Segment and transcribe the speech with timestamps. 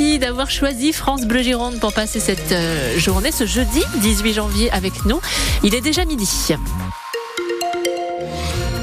[0.00, 5.04] D'avoir choisi France Bleu Gironde pour passer cette euh, journée, ce jeudi 18 janvier avec
[5.04, 5.20] nous.
[5.62, 6.26] Il est déjà midi.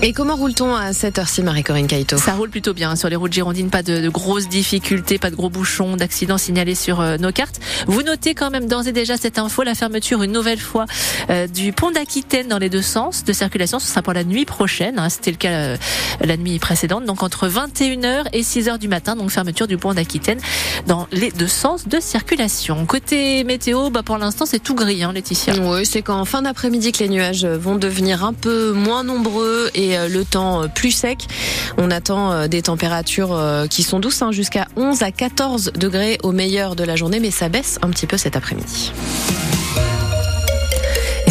[0.03, 2.17] Et comment roule-t-on à cette heure-ci, Marie-Corinne Caïto?
[2.17, 5.35] Ça roule plutôt bien sur les routes girondines, pas de, de grosses difficultés, pas de
[5.35, 7.59] gros bouchons, d'accidents signalés sur euh, nos cartes.
[7.87, 10.85] Vous notez quand même d'ores et déjà cette info, la fermeture une nouvelle fois
[11.31, 13.79] euh, du pont d'Aquitaine dans les deux sens de circulation.
[13.79, 15.77] Ce sera pour la nuit prochaine, hein, c'était le cas euh,
[16.21, 20.39] la nuit précédente, donc entre 21h et 6h du matin, donc fermeture du pont d'Aquitaine
[20.85, 22.85] dans les deux sens de circulation.
[22.85, 25.55] Côté météo, bah pour l'instant c'est tout gris, hein, Laetitia.
[25.59, 29.86] Oui, c'est qu'en fin d'après-midi que les nuages vont devenir un peu moins nombreux et
[29.95, 31.27] euh, le temps euh, plus sec.
[31.77, 33.37] On attend euh, des températures
[33.69, 37.31] qui sont douces, hein, jusqu'à 11 à 14 degrés au meilleur de la journée, mais
[37.31, 38.91] ça baisse un petit peu cet après-midi.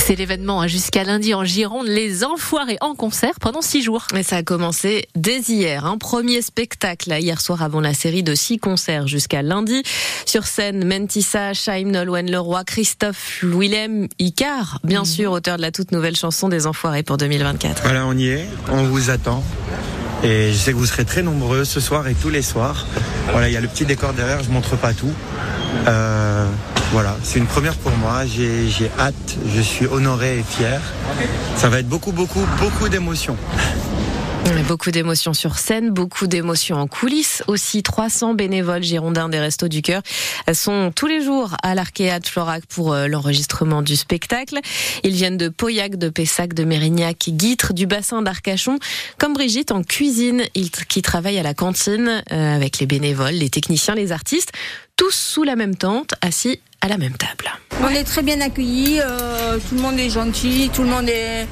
[0.07, 4.07] C'est l'événement hein, jusqu'à lundi en Gironde, les Enfoirés en concert pendant six jours.
[4.15, 5.85] Et ça a commencé dès hier.
[5.85, 9.83] Un premier spectacle hier soir avant la série de six concerts jusqu'à lundi.
[10.25, 15.91] Sur scène, Mentissa, Chaim Nolwenn Leroy, Christophe Willem Icar, bien sûr, auteur de la toute
[15.91, 17.83] nouvelle chanson des Enfoirés pour 2024.
[17.83, 19.43] Voilà, on y est, on vous attend.
[20.23, 22.87] Et je sais que vous serez très nombreux ce soir et tous les soirs.
[23.33, 25.13] Voilà, il y a le petit décor derrière, je montre pas tout.
[25.89, 26.47] Euh,
[26.93, 28.25] voilà, c'est une première pour moi.
[28.27, 30.81] J'ai hâte, je suis honoré et fier.
[31.57, 33.37] Ça va être beaucoup, beaucoup, beaucoup d'émotions.
[34.69, 37.43] Beaucoup d'émotions sur scène, beaucoup d'émotions en coulisses.
[37.47, 40.03] Aussi, 300 bénévoles girondins des Restos du Cœur
[40.53, 44.59] sont tous les jours à l'Arkea de Florac pour euh, l'enregistrement du spectacle.
[45.03, 48.79] Ils viennent de Pauillac, de Pessac, de Mérignac, Guitre, du bassin d'Arcachon.
[49.19, 50.45] Comme Brigitte en cuisine,
[50.89, 54.53] qui travaille à la cantine euh, avec les bénévoles, les techniciens, les artistes,
[54.97, 57.51] tous sous la même tente, assis à la même table.
[57.83, 61.47] On est très bien accueillis, euh, tout le monde est gentil, tout le monde est,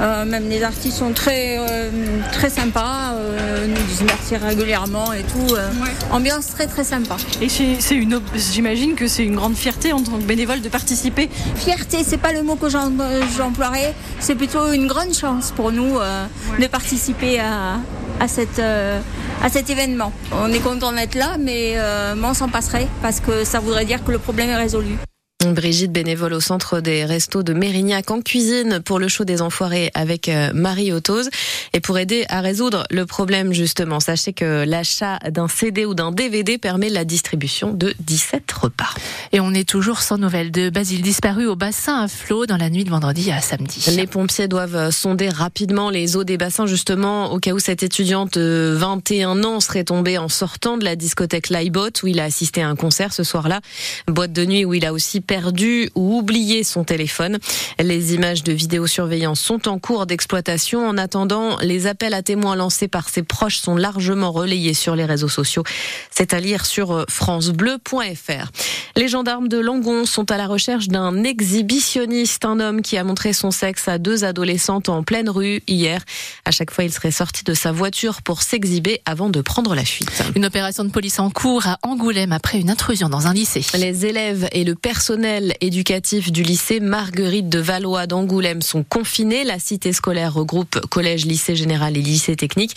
[0.00, 1.90] euh, même les artistes sont très euh,
[2.32, 5.54] très sympas, euh, nous disent merci régulièrement et tout.
[5.54, 5.70] euh,
[6.10, 7.16] Ambiance très très sympa.
[7.40, 11.30] Et c'est une, j'imagine que c'est une grande fierté en tant que bénévole de participer.
[11.56, 12.92] Fierté, c'est pas le mot que j'en-
[13.36, 16.26] j'emploierais, c'est plutôt une grande chance pour nous euh,
[16.58, 17.76] de participer à,
[18.20, 19.00] à cette euh,
[19.42, 20.12] à cet événement.
[20.32, 24.04] On est content d'être là, mais, euh, on s'en passerait parce que ça voudrait dire
[24.04, 24.96] que le problème est résolu.
[25.46, 29.90] Brigitte, bénévole au centre des restos de Mérignac en cuisine pour le show des enfoirés
[29.94, 31.30] avec euh, Marie Otose.
[31.72, 36.12] Et pour aider à résoudre le problème justement, sachez que l'achat d'un CD ou d'un
[36.12, 38.90] DVD permet la distribution de 17 repas.
[39.32, 42.68] Et on est toujours sans nouvelles de Basile disparu au bassin à flot dans la
[42.68, 43.84] nuit de vendredi à samedi.
[43.96, 48.38] Les pompiers doivent sonder rapidement les eaux des bassins justement au cas où cette étudiante
[48.38, 52.62] de 21 ans serait tombée en sortant de la discothèque Laibot où il a assisté
[52.62, 53.60] à un concert ce soir-là.
[54.06, 57.38] Boîte de nuit où il a aussi perdu ou oublié son téléphone.
[57.78, 60.88] Les images de vidéosurveillance sont en cours d'exploitation.
[60.88, 65.04] En attendant, les appels à témoins lancés par ses proches sont largement relayés sur les
[65.04, 65.62] réseaux sociaux.
[66.10, 68.50] C'est à lire sur francebleu.fr.
[68.96, 73.32] Les gendarmes de Langon sont à la recherche d'un exhibitionniste, un homme qui a montré
[73.32, 76.02] son sexe à deux adolescentes en pleine rue hier.
[76.44, 79.84] À chaque fois, il serait sorti de sa voiture pour s'exhiber avant de prendre la
[79.84, 80.24] fuite.
[80.34, 83.64] Une opération de police en cours à Angoulême après une intrusion dans un lycée.
[83.78, 85.19] Les élèves et le personnel
[85.60, 89.44] éducatif du lycée Marguerite de Valois d'Angoulême sont confinés.
[89.44, 92.76] La cité scolaire regroupe collège, lycée général et lycée technique.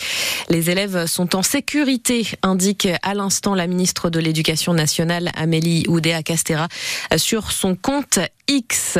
[0.50, 6.22] Les élèves sont en sécurité, indique à l'instant la ministre de l'Éducation nationale Amélie Oudéa
[6.22, 6.68] Castera
[7.16, 8.18] sur son compte
[8.48, 8.98] X.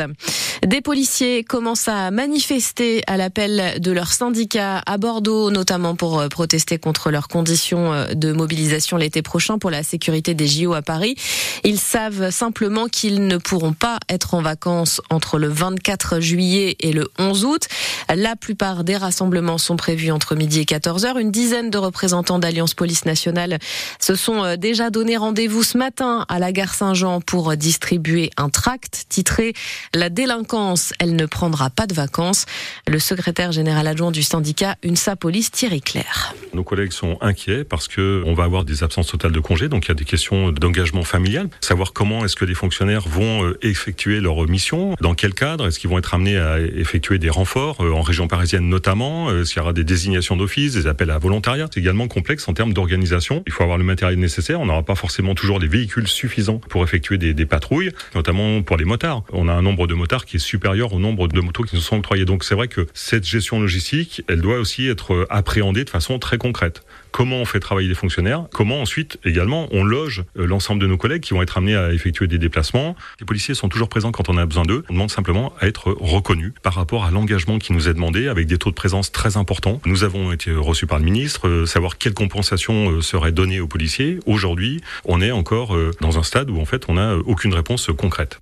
[0.65, 6.29] Des policiers commencent à manifester à l'appel de leur syndicat à Bordeaux, notamment pour euh,
[6.29, 10.81] protester contre leurs conditions euh, de mobilisation l'été prochain pour la sécurité des JO à
[10.81, 11.15] Paris.
[11.63, 16.93] Ils savent simplement qu'ils ne pourront pas être en vacances entre le 24 juillet et
[16.93, 17.67] le 11 août.
[18.13, 21.17] La plupart des rassemblements sont prévus entre midi et 14 heures.
[21.17, 23.59] Une dizaine de représentants d'Alliance Police Nationale
[23.99, 28.49] se sont euh, déjà donné rendez-vous ce matin à la gare Saint-Jean pour distribuer un
[28.49, 29.53] tract titré
[29.93, 32.45] La délinquance, elle ne prendra pas de vacances.
[32.87, 36.35] Le secrétaire général adjoint du syndicat UNSA Police, Thierry Claire.
[36.53, 39.85] Nos collègues sont inquiets parce que on va avoir des absences totales de congés, donc
[39.85, 41.49] il y a des questions d'engagement familial.
[41.61, 45.79] Savoir comment est-ce que les fonctionnaires vont euh, effectuer leur mission, dans quel cadre, est-ce
[45.79, 49.53] qu'ils vont être amenés à effectuer des renforts euh, en région parisienne notamment, euh, est-ce
[49.53, 51.67] qu'il y aura des désignations d'office, des appels à volontariat?
[51.73, 53.43] C'est également complexe en termes d'organisation.
[53.47, 54.59] Il faut avoir le matériel nécessaire.
[54.59, 58.85] On n'aura pas forcément toujours les véhicules suffisants pour effectuer des, patrouilles, notamment pour les
[58.85, 59.23] motards.
[59.31, 61.81] On a un nombre de motards qui est supérieur au nombre de motos qui nous
[61.81, 62.25] sont octroyés.
[62.25, 66.37] Donc c'est vrai que cette gestion logistique, elle doit aussi être appréhendée de façon très
[66.37, 66.83] concrète.
[67.11, 71.21] comment on fait travailler les fonctionnaires, comment ensuite également on loge l'ensemble de nos collègues
[71.21, 72.95] qui vont être amenés à effectuer des déplacements?
[73.19, 74.83] Les policiers sont toujours présents quand on a besoin d'eux.
[74.89, 78.47] On demande simplement à être reconnus par rapport à l'engagement qui nous est demandé avec
[78.47, 79.81] des taux de présence très importants.
[79.85, 83.67] Nous avons été reçus par le ministre, euh, savoir quelle compensation euh, serait donnée aux
[83.67, 84.19] policiers.
[84.25, 88.39] Aujourd'hui, on est encore dans un stade où en fait on n'a aucune réponse concrète.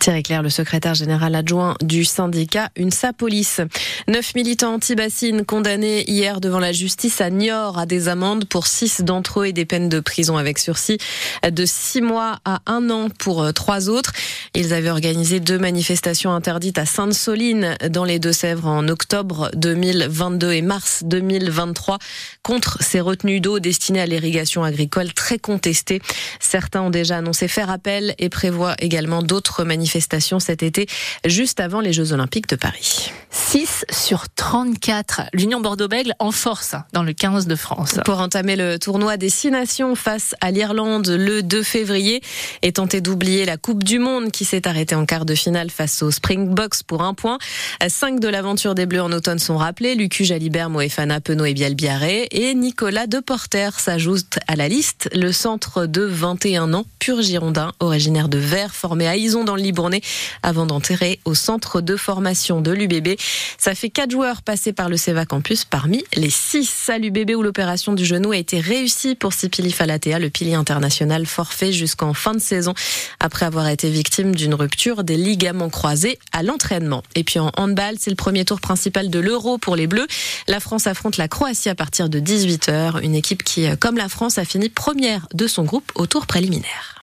[0.00, 3.60] Thierry Claire, le secrétaire général adjoint du syndicat UNSA Police.
[4.08, 9.02] Neuf militants anti-bassines condamnés hier devant la justice à Niort à des amendes pour six
[9.02, 10.96] d'entre eux et des peines de prison avec sursis
[11.46, 14.14] de six mois à un an pour euh, trois autres.
[14.54, 20.62] Ils avaient organisé deux manifestations interdites à Sainte-Soline dans les Deux-Sèvres en octobre 2022 et
[20.62, 21.98] mars 2023
[22.42, 26.00] contre ces retenues d'eau destinées à l'irrigation agricole très contestées.
[26.40, 30.86] Certains ont déjà annoncé faire appel et prévoient également d'autres manifestations manifestation cet été,
[31.26, 33.10] juste avant les Jeux Olympiques de Paris.
[33.30, 35.22] 6 sur 34.
[35.32, 37.98] L'Union Bordeaux-Bègles en force dans le 15 de France.
[38.04, 42.22] Pour entamer le tournoi des six nations face à l'Irlande le 2 février
[42.62, 46.02] et tenter d'oublier la Coupe du Monde qui s'est arrêtée en quart de finale face
[46.02, 47.38] aux Springboks pour un point.
[47.88, 49.94] Cinq de l'aventure des Bleus en automne sont rappelés.
[49.94, 55.08] Lucu Jalibert, Moefana, Penaud et Bielbiaré et Nicolas Deporter s'ajoute à la liste.
[55.14, 59.62] Le centre de 21 ans, pur girondin, originaire de Vert, formé à Ison dans le
[59.62, 60.00] Libournais
[60.42, 63.18] avant d'enterrer au centre de formation de l'UBB.
[63.58, 66.88] Ça fait quatre joueurs passés par le CEVA Campus parmi les six.
[66.88, 71.26] À l'UBB où l'opération du genou a été réussie pour Sipili Falatea, le pilier international
[71.26, 72.74] forfait jusqu'en fin de saison
[73.20, 77.02] après avoir été victime d'une rupture des ligaments croisés à l'entraînement.
[77.14, 80.06] Et puis en handball, c'est le premier tour principal de l'Euro pour les Bleus.
[80.48, 84.38] La France affronte la Croatie à partir de 18h, une équipe qui, comme la France,
[84.38, 86.90] a fini première de son groupe au tour préliminaire.